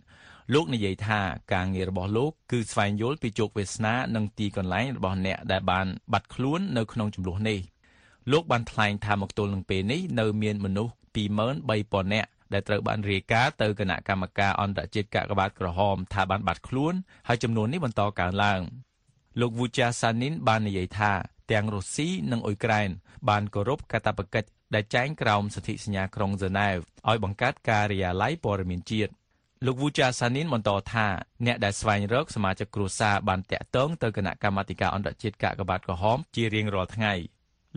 [0.53, 1.19] លោកនិយាយថា
[1.53, 7.59] ការងាររបស់លោកគឺស្វែងយល់ពីជោគវាសនានិងទីកន្លែងរបស់អ្នកដែលបានបាត់ខ្លួននៅក្នុងចំនួននេះ
[8.31, 16.93] លោកបានថ្លែងថាមកទល់នឹងពេលនេះនៅមានមនុស្ស23000នាក់ ដែលត្រូវបានរាយការណ៍ទៅគណៈកម្មការអន្តរជាតិកាកបាទក្រហមថាបានបាត់ខ្លួន
[17.27, 18.61] ហើយចំនួននេះបន្តកើនឡើង
[19.39, 21.11] លោក Vucha Sanin បាននិយាយថា
[21.51, 22.89] ទាំងរុស្ស៊ីនិងអ៊ុយក្រែន
[23.29, 26.77] បានគោរពកាតព្វកិច្ចដែលចែងក្រោមសន្ធិសញ្ញាក្រុងហ្សឺណែវ
[27.09, 29.11] ឲ្យបង្កើតការិយាល័យព័ត៌មានជាតិ
[29.65, 31.07] លោក Vucha Sanin បន្តថា
[31.45, 37.13] អ្នកដែលស្វែងរកសមាជិកគ្រួសារបានតាក់ទងទៅគណៈកម្មាធិការអន្តរជាតិកាកបាទក្រហមជារៀងរាល់ថ្ងៃ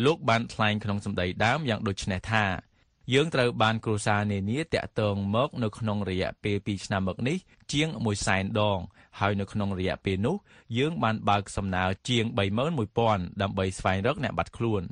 [0.04, 2.44] លោកបានថ្លែងក្នុងសម្ដីដើមយ៉ាងដូចនេះថា
[3.12, 7.36] យើងត្រូវបានគ្រួសារនានាតាក់ទងមកនៅក្នុងរយៈពេល2ឆ្នាំមកនេះ
[7.72, 8.78] ជាង1សែនដង
[9.20, 10.36] ហើយនៅក្នុងរយៈពេលនោះ
[10.78, 12.24] យើងបានបើកសំណើជាង
[12.88, 14.82] 31000ដើម្បីស្វែងរកអ្នកបាត់ខ្លួន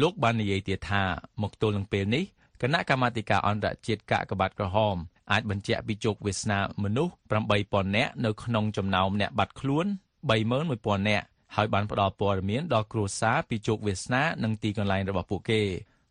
[0.00, 1.02] លោកបាននិយាយទៀតថា
[1.42, 2.24] មកទល់នឹងពេលនេះ
[2.62, 4.96] គណៈកម្មាធិការអន្តរជាតិកាកបាទក្រហម
[5.32, 7.14] អាចបញ្ជាក់ពីជោគវាសនាមនុស្ស
[7.54, 9.86] 8000នាក់នៅក្នុងចំណោមអ្នកបាត់ខ្លួន
[10.28, 15.62] 31000នាក់ហើយបានផ្ដល់ព័ត៌មានដល់គ្រួសារពីជោគវាសនានិងទីកន្លែងរបស់ពួកគេ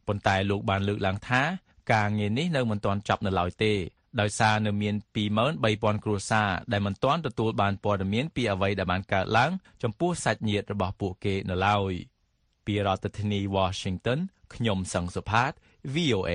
[0.07, 1.41] ប៉ុន្តែលោកបានលើកឡើងថា
[1.93, 3.73] ការងារនេះនៅមិនទាន់ចប់នៅឡើយទេ
[4.21, 9.51] ដោយសារនៅមាន23000គ្រួសារដែលមិនទាន់ទទួលបានព័ត៌មានពីអ្វីដែលបានកើតឡើង
[9.83, 11.93] ចំពោះសាច់ញាតិរបស់ពួកគេនៅឡើយ
[12.65, 14.19] ពីរដ្ឋធានី Washington
[14.53, 15.51] ខ្ញុំសង្សុផាត
[15.95, 16.31] VOA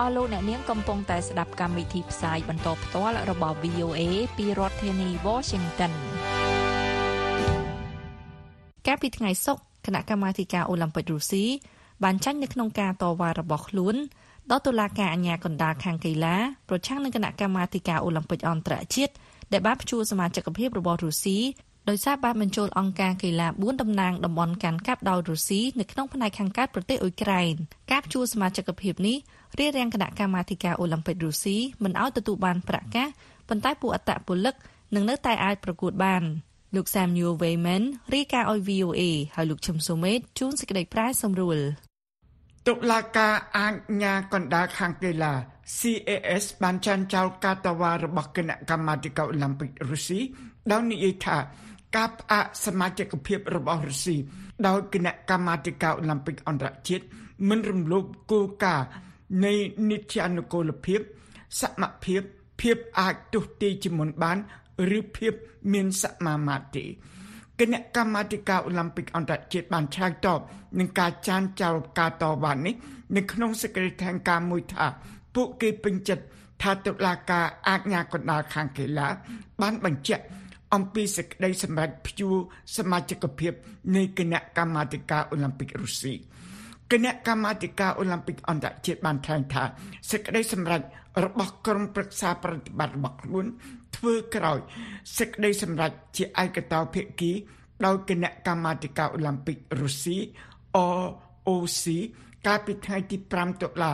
[0.00, 4.00] អស់លោកអ្នកនាងកំពុងតែស្ដាប់កម្មវិធីផ្សាយបន្តផ្ទាល់របស់ VOA
[4.36, 5.92] ពីរដ្ឋធានី Washington
[8.86, 11.45] កាលពីថ្ងៃសុក្រ គណៈកម្មាធិការអូឡ িম্প ិករុស្ស៊ី
[12.03, 13.95] បានចាញ់នៅក្នុងការតវ៉ារបស់ខ្លួន
[14.51, 16.35] ដល់តុលាការអាជ្ញាកណ្ដាលខាងកីឡា
[16.69, 19.13] ប្រឆាំងនឹងគណៈកម្មាធិការអូឡ িম্প ិកអន្តរជាតិ
[19.51, 21.39] ដែលបានព្យួរសមាជិកភាពរបស់រុស្ស៊ី
[21.89, 27.53] ដោយសារបានបញ្ចូលអង្គការកីឡា4តំណាងតំបន់កាន់កាប់ដោយរុស្ស៊ីនៅក្នុងផ្នែកខាងកើតប្រទេសអ៊ុយក្រែន
[27.91, 29.17] ការព្យួរសមាជិកភាពនេះ
[29.59, 33.09] រារាំងគណៈកម្មាធិការអូឡ িম্প ិករុស្ស៊ីមិនឲ្យទទួលបានប្រាក់កាស
[33.47, 34.55] ប៉ុន្តែពួកអត្តពលិក
[34.95, 36.23] នឹងនៅតែអាចប្រកួតបាន។
[36.75, 37.83] លោក Samuel Wayman
[38.15, 39.01] រាយការណ៍ឲ្យ VOA
[39.35, 41.57] ហើយលោកឈឹមសូមេតជួនសេចក្តីប្រាយសម្រួល
[42.67, 45.33] តុលាការអាជ្ញាកណ្ដាលខាងកីឡា
[45.77, 50.19] CAS បានចាញ់ចោលការតវ៉ារបស់គណៈកម្មាធិការអូឡ িম্প ិករុស្ស៊ី
[50.71, 51.37] ដោយនិយាយថា
[51.95, 54.17] ការផ្អាកសមាជិកភាពរបស់រុស្ស៊ី
[54.67, 57.05] ដោយគណៈកម្មាធិការអូឡ িম্প ិកអន្តរជាតិ
[57.49, 58.87] មិនរំលោភគោលការណ៍
[59.45, 59.53] នៃ
[59.89, 60.99] នីតិអនុគមភាព
[61.61, 62.21] សមភាព
[62.61, 64.37] ភាពអាចទុះទីជាមុនបាន
[64.97, 65.33] ឬភាព
[65.73, 66.85] មានសមាមាត្រទេ
[67.59, 70.39] គណៈកម្មាធិការអូឡ িম্প ិកអន្តរជាតិបានឆ្លើយតប
[70.79, 72.75] នឹងការចានចោលការតវ៉ានេះ
[73.15, 74.85] នៅក្នុងសេចក្តីថ្លែងការណ៍មួយថា
[75.35, 76.23] ពួកគេពេញចិត្ត
[76.61, 79.07] ថាតុលាការអាជ្ញាកណ្ដាលខាងកីឡា
[79.61, 80.23] បានបញ្ជាក់
[80.73, 82.35] អំពីសេចក្តីសម្រេចព្យួរ
[82.77, 83.53] សមាជិកភាព
[83.95, 86.13] នៃគណៈកម្មាធិការអូឡ িম্প ិករុស្ស៊ី
[86.91, 89.63] គណៈកម្មាធិការអូឡ িম্প ិកអន្តរជាតិបានថ្លែងថា
[90.11, 90.81] សេចក្តីសម្រេច
[91.25, 93.45] របស់ក្រុមប្រឹក្សាប្រតិបត្តិរបស់ខ្លួន
[93.95, 94.59] ធ្វើក្រោយ
[95.17, 97.31] សេចក្តីសម្រេចជាឯកតោភាគី
[97.85, 100.17] ដោយគណៈកម្មាធិការអូឡ িম্প ិករុស្ស៊ី
[101.47, 101.85] ROC
[102.45, 103.91] កាលពីថ្ងៃទី5តុលា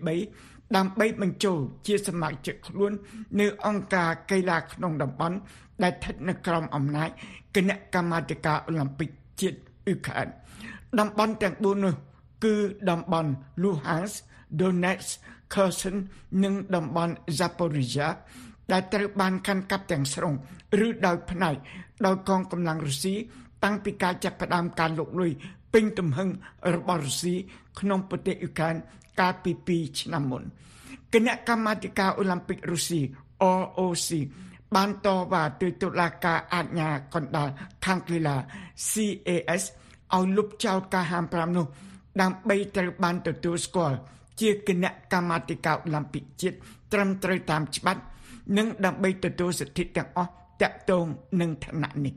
[0.00, 2.92] 2023ដើម្បីបញ្ចូលជាសមាជិកខ្លួន
[3.40, 5.36] នៅអង្គការកីឡាក្នុងតំបន់
[5.82, 7.08] ដែលស្ថិតនៅក្រោមអំណាច
[7.56, 10.28] គណៈកម្មាធិការអូឡ িম্প ិកជាតិអ៊ុក្រែន
[10.98, 11.94] តំបន់ទាំង4នោះ
[12.44, 12.54] គឺ
[12.90, 13.30] តំបន់
[13.62, 14.16] Luhansk,
[14.58, 15.10] Donetsk,
[15.52, 15.96] Kherson
[16.42, 18.08] និងតំបន់ Zaporizhia
[18.72, 20.34] ដែលត្រូវបានកាន់កាប់ទាំងស្រុង
[20.86, 21.56] ឬដោយផ្នែក
[22.06, 23.14] ដោយកងកម្លាំងរុស្ស៊ី
[23.64, 25.30] តាំងពីការចាប់ផ្ដើមការលុកលុយ
[25.72, 26.28] ពេញទំហឹង
[26.74, 27.34] របស់រុស្ស៊ី
[27.80, 28.74] ក្នុងប្រទេសអ៊ុក្រែន
[29.20, 30.42] កាលពី2ឆ្នាំមុន
[31.14, 33.00] គណៈកម្មាធិការអូឡ িম্প ិករុស្ស៊ី
[33.60, 34.10] ROC
[34.74, 37.48] បានតវ៉ាទៅតុលាការអាជ្ញាកណ្ដាល
[37.84, 38.36] ខាងកីឡា
[38.90, 39.62] CAS
[40.14, 41.66] ឲ្យលុបចោលការហាម5នោះ
[42.20, 43.96] ដើម្បីត្រូវបានទទួលស្គាល់
[44.40, 46.56] ជាគណៈកម្មាធិការអូឡ িম্প ិកជាតិ
[46.92, 48.00] ត្រឹមត្រូវតាមច្បាប់
[48.57, 50.31] និងដើម្បីទទួលសិទ្ធិទាំងអស់
[50.61, 51.05] តាក់ទង
[51.41, 52.13] នឹងឋានៈនេះ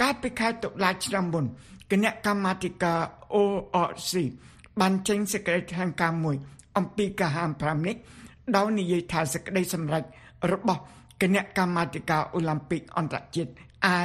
[0.00, 1.44] កាលពីខែតុលាឆ្នាំមុន
[1.90, 2.98] គណៈកម្មាធិការ
[3.34, 4.12] ORC
[4.80, 6.36] បានចេញសេចក្តីថ្លែងការណ៍មួយ
[6.76, 7.96] អំពីការហាម5នេះ
[8.56, 10.04] ដោយនិយាយថាសេចក្តីសម្រេច
[10.52, 10.80] របស់
[11.22, 13.50] គណៈកម្មាធិការអូឡ িম্প ិកអន្តរជាតិ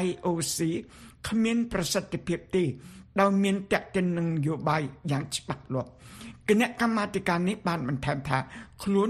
[0.04, 0.60] IOC
[1.28, 2.64] គ្មានប្រសិទ្ធភាពទេ
[3.20, 5.90] ដោយមានតេតិននឹងនយោបាយយ៉ាងច្បាស់លាស់
[6.50, 8.38] គណៈកម្មាធិការនេះបានបន្ថែមថា
[8.84, 9.10] ខ្លួន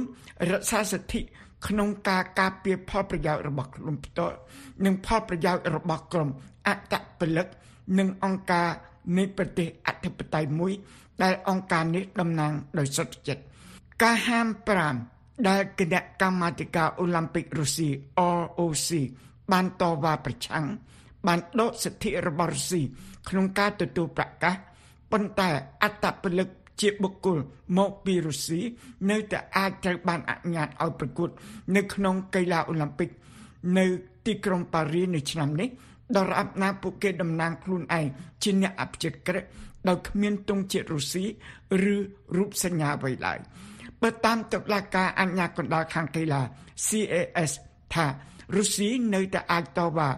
[0.51, 1.21] រក្សាសិទ្ធិ
[1.67, 4.35] ក្នុងការការពារផលប្រយោជន៍របស់ខ្លួនផ្ទាល់
[4.85, 6.29] និងផលប្រយោជន៍របស់ក្រុម
[6.67, 7.47] អតពលិក
[7.97, 8.69] និងអង្គការ
[9.17, 10.73] នៃប្រទេសអធិបតេយ្យមួយ
[11.23, 13.43] ដែលអង្គការនេះតំណាងដោយសុទ្ធចិត្ត
[14.03, 14.47] ការហាម
[14.97, 17.89] 5ដែលគណៈកម្មាធិការអូឡ িম্প ិករុស្ស៊ី
[18.39, 18.89] ROC
[19.51, 20.65] បានតវ៉ាប្រឆាំង
[21.27, 22.81] បានដកសិទ្ធិរបស់រុស្ស៊ី
[23.29, 24.55] ក្នុងការទទួលប្រកាស
[25.11, 25.49] ប៉ុន្តែ
[25.83, 26.47] អត្តពលិក
[26.81, 27.37] ជាបុគ្គល
[27.77, 28.61] មកពីរុស្ស៊ី
[29.09, 31.29] នៅតែអាចត្រូវបានអនុញ្ញាតឲ្យប្រកួត
[31.75, 33.09] នៅក្នុងកីឡាអូឡ িম্প ិក
[33.77, 33.85] នៅ
[34.25, 35.69] ទីក្រុងប៉ារីនៅឆ្នាំនេះ
[36.17, 38.05] ដរាបណាពួកគេតំណាងខ្លួនឯង
[38.43, 39.43] ជាអ្នកអភិជាក្រិត
[39.87, 41.23] ដោយគ្មានទង់ជាតិរុស្ស៊ី
[41.93, 41.95] ឬ
[42.37, 43.39] រូបសញ្ញាអ្វីឡើយ
[44.01, 46.41] បើតាមតុលាការអញ្ញាកណ្ដាលខាងកីឡា
[46.87, 47.51] CAS
[47.93, 48.05] ថា
[48.55, 50.09] រុស្ស៊ីនៅតែអាចតវ៉ា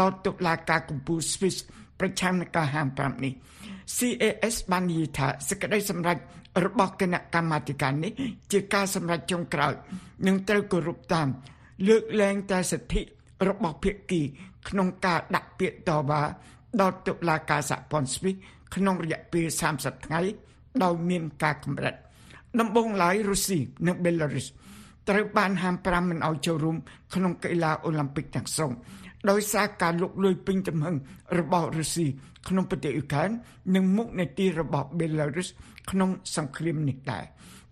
[0.00, 1.56] ដល់តុលាការកំពូល Swiss
[2.00, 3.32] ប្រឆាំងនឹងការហាម5នេះ
[3.96, 6.18] CAS បាននិយាយថាសេចក្តីសម្រេច
[6.64, 8.12] របស់គណៈកម្មាធិការនេះ
[8.52, 9.72] ជាការសម្រេចចុងក្រោយ
[10.26, 11.28] នឹងត្រូវគោរពតាម
[11.88, 13.00] លើកលែងតែសិទ្ធិ
[13.48, 14.22] របស់ភាគី
[14.68, 16.22] ក្នុងការដាក់ពាក្យតវ៉ា
[16.80, 18.34] ដល់តុលាការសហព័ន្ធស្វីស
[18.74, 20.20] ក្នុងរយៈពេល30ថ្ងៃ
[20.82, 21.94] ដោយមានការកម្រិត
[22.60, 24.46] ដំបូងឡើយរុស្ស៊ីនិងបេឡារុស
[25.08, 26.76] ត្រូវបានហាម5មិនឲ្យចូលរួម
[27.14, 28.72] ក្នុងកីឡាអូឡ িম্প ិកទាំងស្រុង
[29.30, 30.96] ដោយសារការលុកលុយពេញទំហឹង
[31.38, 32.06] របស់រុស្ស៊ី
[32.48, 33.30] ក្នុងប្រទេសអ៊ុក្រែន
[33.74, 35.48] និងមុខនីតិរបស់បេឡារុស
[35.90, 37.24] ក្នុងសង្គ្រាមនេះដែរ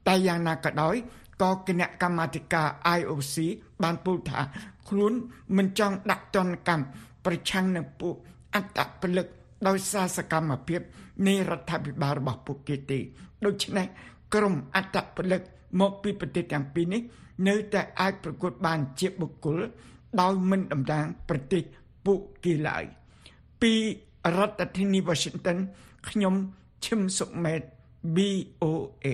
[0.07, 0.97] តែយ៉ាងណាក៏ដោយ
[1.43, 3.37] ក៏គណៈកម្មាធិការ IOC
[3.83, 4.41] បានពោលថា
[4.88, 5.12] ខ្លួន
[5.57, 6.85] មិនចង់ដាក់ទណ្ឌកម្ម
[7.25, 8.15] ប្រឆាំងនឹងពួក
[8.55, 9.27] អត្តពលិក
[9.69, 10.81] ដោយសារសកម្មភាព
[11.27, 12.99] នៃរដ្ឋាភិបាលរបស់ពួកគេទេ
[13.45, 13.87] ដូច្នេះ
[14.35, 15.41] ក្រមអត្តពលិក
[15.81, 17.03] មកពីប្រទេសទាំងពីរនេះ
[17.49, 19.61] នៅតែអាចប្រកួតបានជាបុគ្គល
[20.20, 21.62] ដោយមិនតំណាងប្រទេស
[22.07, 22.85] ពួកគេឡើយ
[23.62, 23.72] ពី
[24.37, 25.59] រដ្ឋធានី Washington
[26.09, 26.35] ខ្ញុំ
[26.87, 27.61] ឈឹមសុមេត
[28.16, 29.07] BOA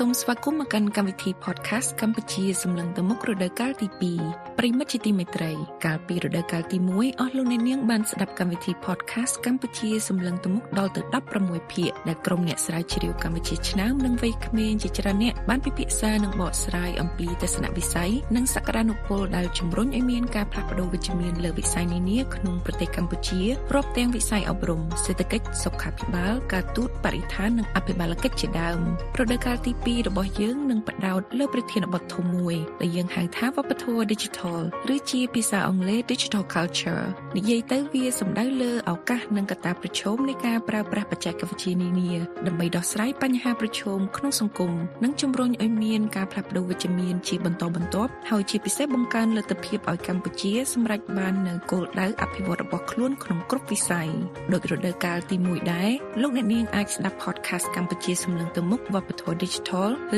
[0.00, 3.88] សូមស្វាគមន៍មកកាន់កម្មវិធី podcast កម្ពុជាសម្លឹងទៅមុខរដូវកាលទី
[4.22, 5.52] 2ប្រិមិត្តជាទីមេត្រី
[5.84, 11.00] កាលពីរដូវកាលទី1អស់លោកអ្នកនាងបានស្ដាប់កម្មវិធី podcast កម្ពុជាសម្លឹងទៅមុខដល់ទៅ
[11.36, 23.42] 16ភាគដែលក្រុមអ្នកស្រាវជ្រាវកម្ពុជាឆ្នើមនិងវ័យក្មេងជាច្រើនអ្នកបានពិភាក្សានិងបកស្រាយអំពីទស្សនវិស័យនិងសក្តានុពលដែលជំរុញឲ្យមានការផ្លាស់ប្តូរវិជ្ជមានលើវិស័យនានាក្នុងប្រទេសកម្ពុជា
[23.74, 28.78] រាប់ទាំងវិស័យអប់រំសេដ្ឋកិច្ចសុខាភិបាលការទូតបរិស្ថាននិងអភិបាលកិច្ចជាដើម
[29.18, 34.58] រដូវកាលទីពីរបស់យើងនឹងបដោតលើប្រធានបទធំមួយដែលយើងហៅថាវប្បធម៌ Digital
[34.94, 37.04] ឬជាភាសាអង់គ្លេស Digital Culture
[37.36, 42.10] និយាយទៅវាសំដៅលើឱកាសនិងកត្តាប្រឈមនៃការប្រើប្រាស់បច្ចេកវិទ្យានានា
[42.46, 44.72] ដើម្បីដោះស្រាយបញ្ហាប្រឈមក្នុងសង្គម
[45.04, 54.08] និងជំរុញឲ្យមានការផ្លាស់ប្តូរវិជ្ជមានជាបន្តបន្ទាប់ហើយជាពិសេសបង្កើនលទ្ធភាពឲ្យកម្ពុជាសម្រេចបាននូវគោលដៅអភិវឌ្ឍរបស់ខ្លួនក្នុងគ្រប់វិស័យ
[54.52, 59.75] ដោយរដូវកាលទី1ដែរលោកអ្នកនាងអាចស្ដាប់ podcast កម្ពុជាសំឡេងទៅមុខវប្បធម៌ Digital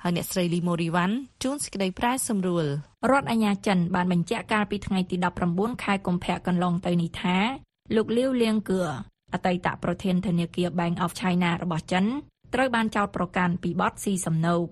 [0.03, 2.65] ហើយអ្នកស្រីលីម៉ូរីវ៉ាន់ជួនសេចក្តីប្រែសម្រួល
[3.11, 5.15] រដ្ឋអាជ្ញាចិនបានបញ្ជាក់កាលពីថ្ងៃទី
[5.49, 7.37] 19ខែកុម្ភៈកន្លងទៅនេះថា
[7.95, 8.81] លោកលាវលៀងគឿ
[9.33, 12.05] អតីតប្រធានធនាគារ Bank of China របស់ចិន
[12.53, 14.63] ត្រូវបានចោទប្រកាន់ពីបទស៊ីសំណូក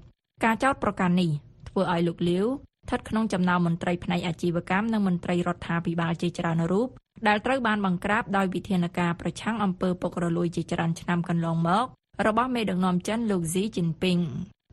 [0.44, 1.32] ការចោទប្រកាន់នេះ
[1.72, 6.88] ធ្វើឲ្យលោកលាវស្ថិតក្នុងចំណោមមន្ត្រីផ្នែកអាជីវកម្មនិងមន្ត្រីរដ្ឋាភិបាលជាច្រើនរូប
[7.28, 11.86] ដែលត្រូវបានបង្ក្រាបដោយវិធានការប្រឆាំងអំពើពុករលួយជាច្រើនឆ្នាំកន្លងមក
[12.28, 14.20] របស់មេដឹកនាំចិនលោកស៊ីជីនពីង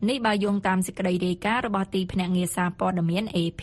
[0.08, 3.62] នេះបើយោងតាមសេចក្តីរាយការណ៍របស់ទីភ្នាក់ងារសារព័ត៌មាន AP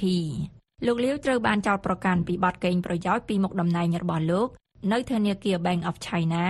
[0.86, 4.48] លោកលាវត្រូវបានចោទប្រកាន់ពីបទកេងប្រយោជន៍ពីមុខតំណែងរបស់លោក
[4.91, 6.45] នៅធនាគារ Bank of China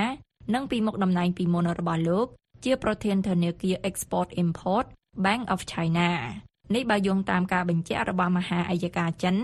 [0.53, 2.27] និងពីមុខតំណែងពីមុនរបស់លោក
[2.63, 4.85] ជាប្រធានធនាគារ Export Import
[5.25, 6.09] Bank of China
[6.73, 9.35] នេះបើយោងតាមការបញ្ជាក់របស់មហាអัยការចិន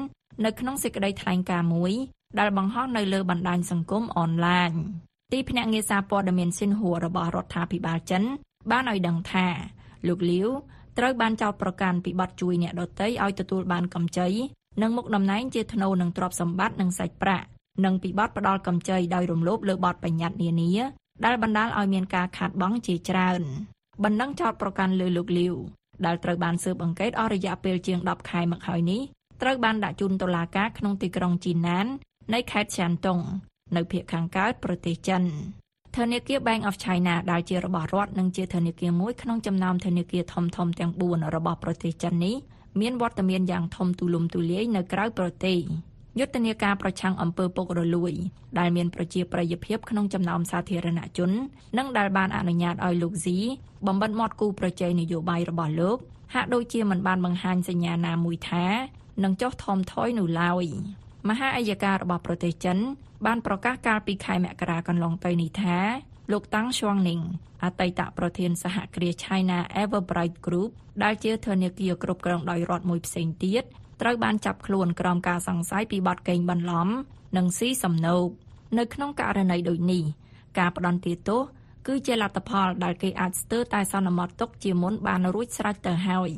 [0.45, 1.93] នៅក្នុងសេចក្តីថ្លែងការណ៍មួយ
[2.39, 4.71] ដែលបង្ហោះនៅលើបណ្ដាញសង្គមអនឡាញ
[5.31, 8.23] ទីភ្នាក់ងារសារព័ត៌មានស៊ីនហួររបស់រដ្ឋាភិបាលចិន
[8.71, 9.47] បានឲ្យដឹងថា
[10.07, 10.47] លោកលាវ
[10.97, 14.27] ត្រូវបានចោទប្រកាន់ពីបទជួយអ្នកដទៃឲ្យទទួលបានកម្ចី
[14.81, 17.45] និងមុខតំណែងជាថ្នូរនឹងទ្រព្យសម្បត្តិនិងសាច់ប្រាក់
[17.85, 20.71] និងពីបទផ្ដាល់កម្ចីដោយរំលោភលើបទបញ្ញត្តិនានា
[21.25, 23.41] ដែលបណ្ដាលឲ្យមានការខាតបង់ជាច្រើន
[24.03, 25.55] បណ្ដឹងចោទប្រកាន់លើលោកលាវ
[26.05, 29.01] ដែលត្រូវបានស៊ើបអង្កេតអស់រយៈពេលជាង10ខែមកហើយនេះ
[29.41, 31.85] ត្រូវបានដាក់ជូនតុលាការក្នុងទីក្រុងជីណាន
[32.33, 33.19] នៃខេត្តឆានតុង
[33.75, 35.23] នៅភូមិខាងកើតប្រទេសចិន
[35.97, 42.35] ធនាគារ Bank of China ដែលជារបស់រដ្ឋនិងជាធនាគារមួយក្នុងចំណោមធនាគារធំៗទាំង4របស់ប្រទេសចិននេះ
[42.81, 45.59] មានវត្តមានយ៉ាងធំទូលំទូលាយនៅក្រៅប្រទេស
[46.19, 48.13] យុទ្ធនាការប្រឆាំងអំពើពុករលួយ
[48.59, 51.31] ដែលមានប្រជាប្រិយភាពក្នុងចំណោមសាធារណជន
[51.77, 53.37] និងដែលបានអនុញ្ញាតឲ្យលោកស៊ី
[53.87, 55.97] បំបិតមាត់គូប្រជែងនយោបាយរបស់លោក
[56.33, 58.65] ហាក់ដូចជាមិនបានបង្ហាញសញ្ញាណាមួយថា
[59.23, 60.65] នឹងចុះថមថយនោះឡើយ
[61.29, 62.77] មហាអัยការរបស់ប្រទេសចិន
[63.25, 65.77] បានប្រកាសកាលពីខែមករាកន្លងទៅនេះថា
[66.31, 67.21] លោកតាំងឈួងនីង
[67.63, 70.71] អតីតប្រធានសហគ្រាស China Everbright Group
[71.03, 73.63] ដែលជាធនាគារគ្រប់គ្រងដោយរដ្ឋមួយផ្សេងទៀត
[74.01, 76.87] ត្រូវបានចាប់ខ្លួនក្រោមការសង្ស័យពីបទកេងបន្លំ
[77.37, 78.27] និងស៊ីសំណូក
[78.77, 80.03] នៅក្នុងករណីដូចនេះ
[80.59, 81.41] ការផ្ដន្ទាទោស
[81.87, 86.31] គឺជាលទ្ធផលដែលគេអាចស្ទើរតែសន្មត់ទុកជាមុនបានរួចស្រេចទៅហើយ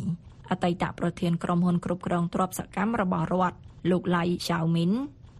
[0.49, 3.57] អតីតប្រធានក្រុមហ៊ុនគ្រប់គ្រងទ្រព្យសកម្មរបស់រដ្ឋ
[3.91, 4.91] លោកឡៃឆាវមីន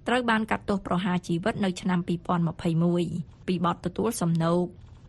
[0.08, 2.00] ត្រូវបានកាត់ទោសប្រហារជីវិតនៅឆ្នាំ
[2.74, 4.66] 2021ពីបទទទួលសំណូក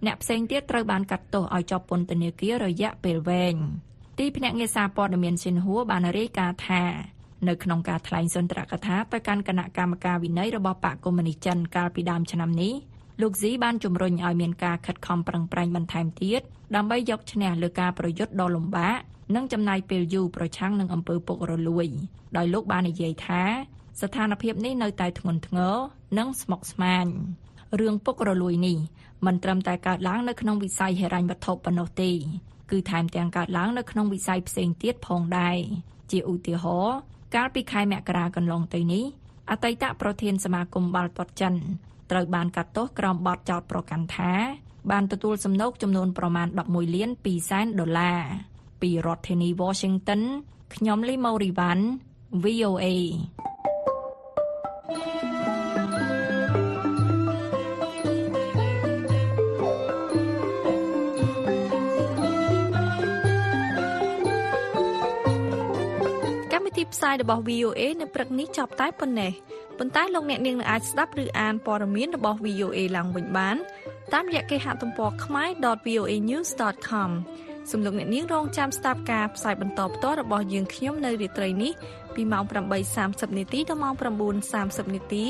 [0.07, 3.57] អ្នកផ្សេងទៀតត្រូវបានកាត់ទោសឲ្យជាប់ពន្ធនាគាររយៈពេលវែង
[4.18, 6.83] ទីភ្នាក់ងារសារព័ត៌មានស៊ីនហួរបានរាយការណ៍ថា
[7.48, 12.72] នៅក្នុងការថ្លែងសុន្ទរកថាទៅកាន់គណៈកម្មការវិន័យរបស់បកកុម្មុយនីសចិនកាលពីដើមឆ្នាំនេះ
[13.22, 16.40] លោកស៊ីបានជំរុញឲ្យមានការខិតខំប្រឹងប្រែងបន្ថែមទៀត
[16.77, 18.96] ដើម្បីយកឈ្នះលើការប្រយុទ្ធដ៏លំបាក
[19.35, 21.87] និងចំណាយពេលយូរប្រឆាំងនឹងអំពើពុករលួយ
[22.37, 23.42] ដោយលោកបាននិយាយថា
[24.00, 25.74] ស្ថានភាពនេះនៅតែធ្ងន់ធ្ងរ
[26.18, 27.07] និងស្មុគស្មាញ
[27.81, 28.77] រឿងពុករលួយនេះ
[29.27, 32.12] មិនត្រឹមតែកើតឡើងនៅក្នុងវិស័យហិរញ្ញវត្ថុប៉ុណ្ណោះទេ
[32.70, 35.57] គឺថែមទាំងកើតឡើងនៅក្នុងវិស័យផ្សេងទៀតផងដែរ
[36.11, 36.96] ជាឧទាហរណ៍
[37.35, 39.05] កាលពីខែមករាកន្លងទៅនេះ
[39.50, 41.55] អតីតប្រធានសមាគមបាល់ទាត់ចិន
[42.11, 44.33] ត្រូវបានកាត់ទោសក្រោមបទចោទប្រកាន់ថា
[44.90, 48.20] បានទទួលសំណូកចំនួនប្រមាណ11លាន2សែនដុល្លារ
[48.83, 50.22] ពីរដ្ឋធានី Washington
[50.74, 51.85] ខ្ញុំលីម៉ូរីវ៉ាន់
[52.44, 52.87] VOA
[66.94, 69.33] ផ្សាយរបស់ VOA នៅព្រឹកនេះចប់តែប៉ុណ្ណេះ
[69.79, 73.57] ប៉ុន្តែលោកអ្នកនាងនៅអាចស្ដាប់ឬអានព័ត៌មានរបស់ VOA ឡើងវិញបាន
[74.12, 77.11] តាមរយៈគេហទំព័រ khmae.voanews.com
[77.70, 81.73] សំលោកអ្នកនាងរងចាំស្ដាប់ការផ្សាយបន្តផ្ទាល់របស់យើងខ្ញុំនៅរាត្រីនេះ
[82.14, 82.44] ពីម៉ោង
[82.90, 83.94] 8:30នាទីដល់ម៉ោង
[84.44, 85.25] 9:30នាទី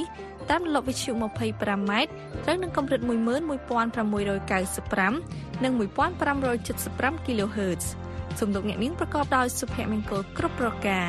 [0.51, 1.93] តាមរលកវិទ្យុ 25m
[2.45, 7.85] ត្រូវនឹងកម្រិត11695និង1575 kHz
[8.41, 11.09] សំលោកអ្នកនាងប្រកបដោយសុភមង្គលគ្រប់ប្រការ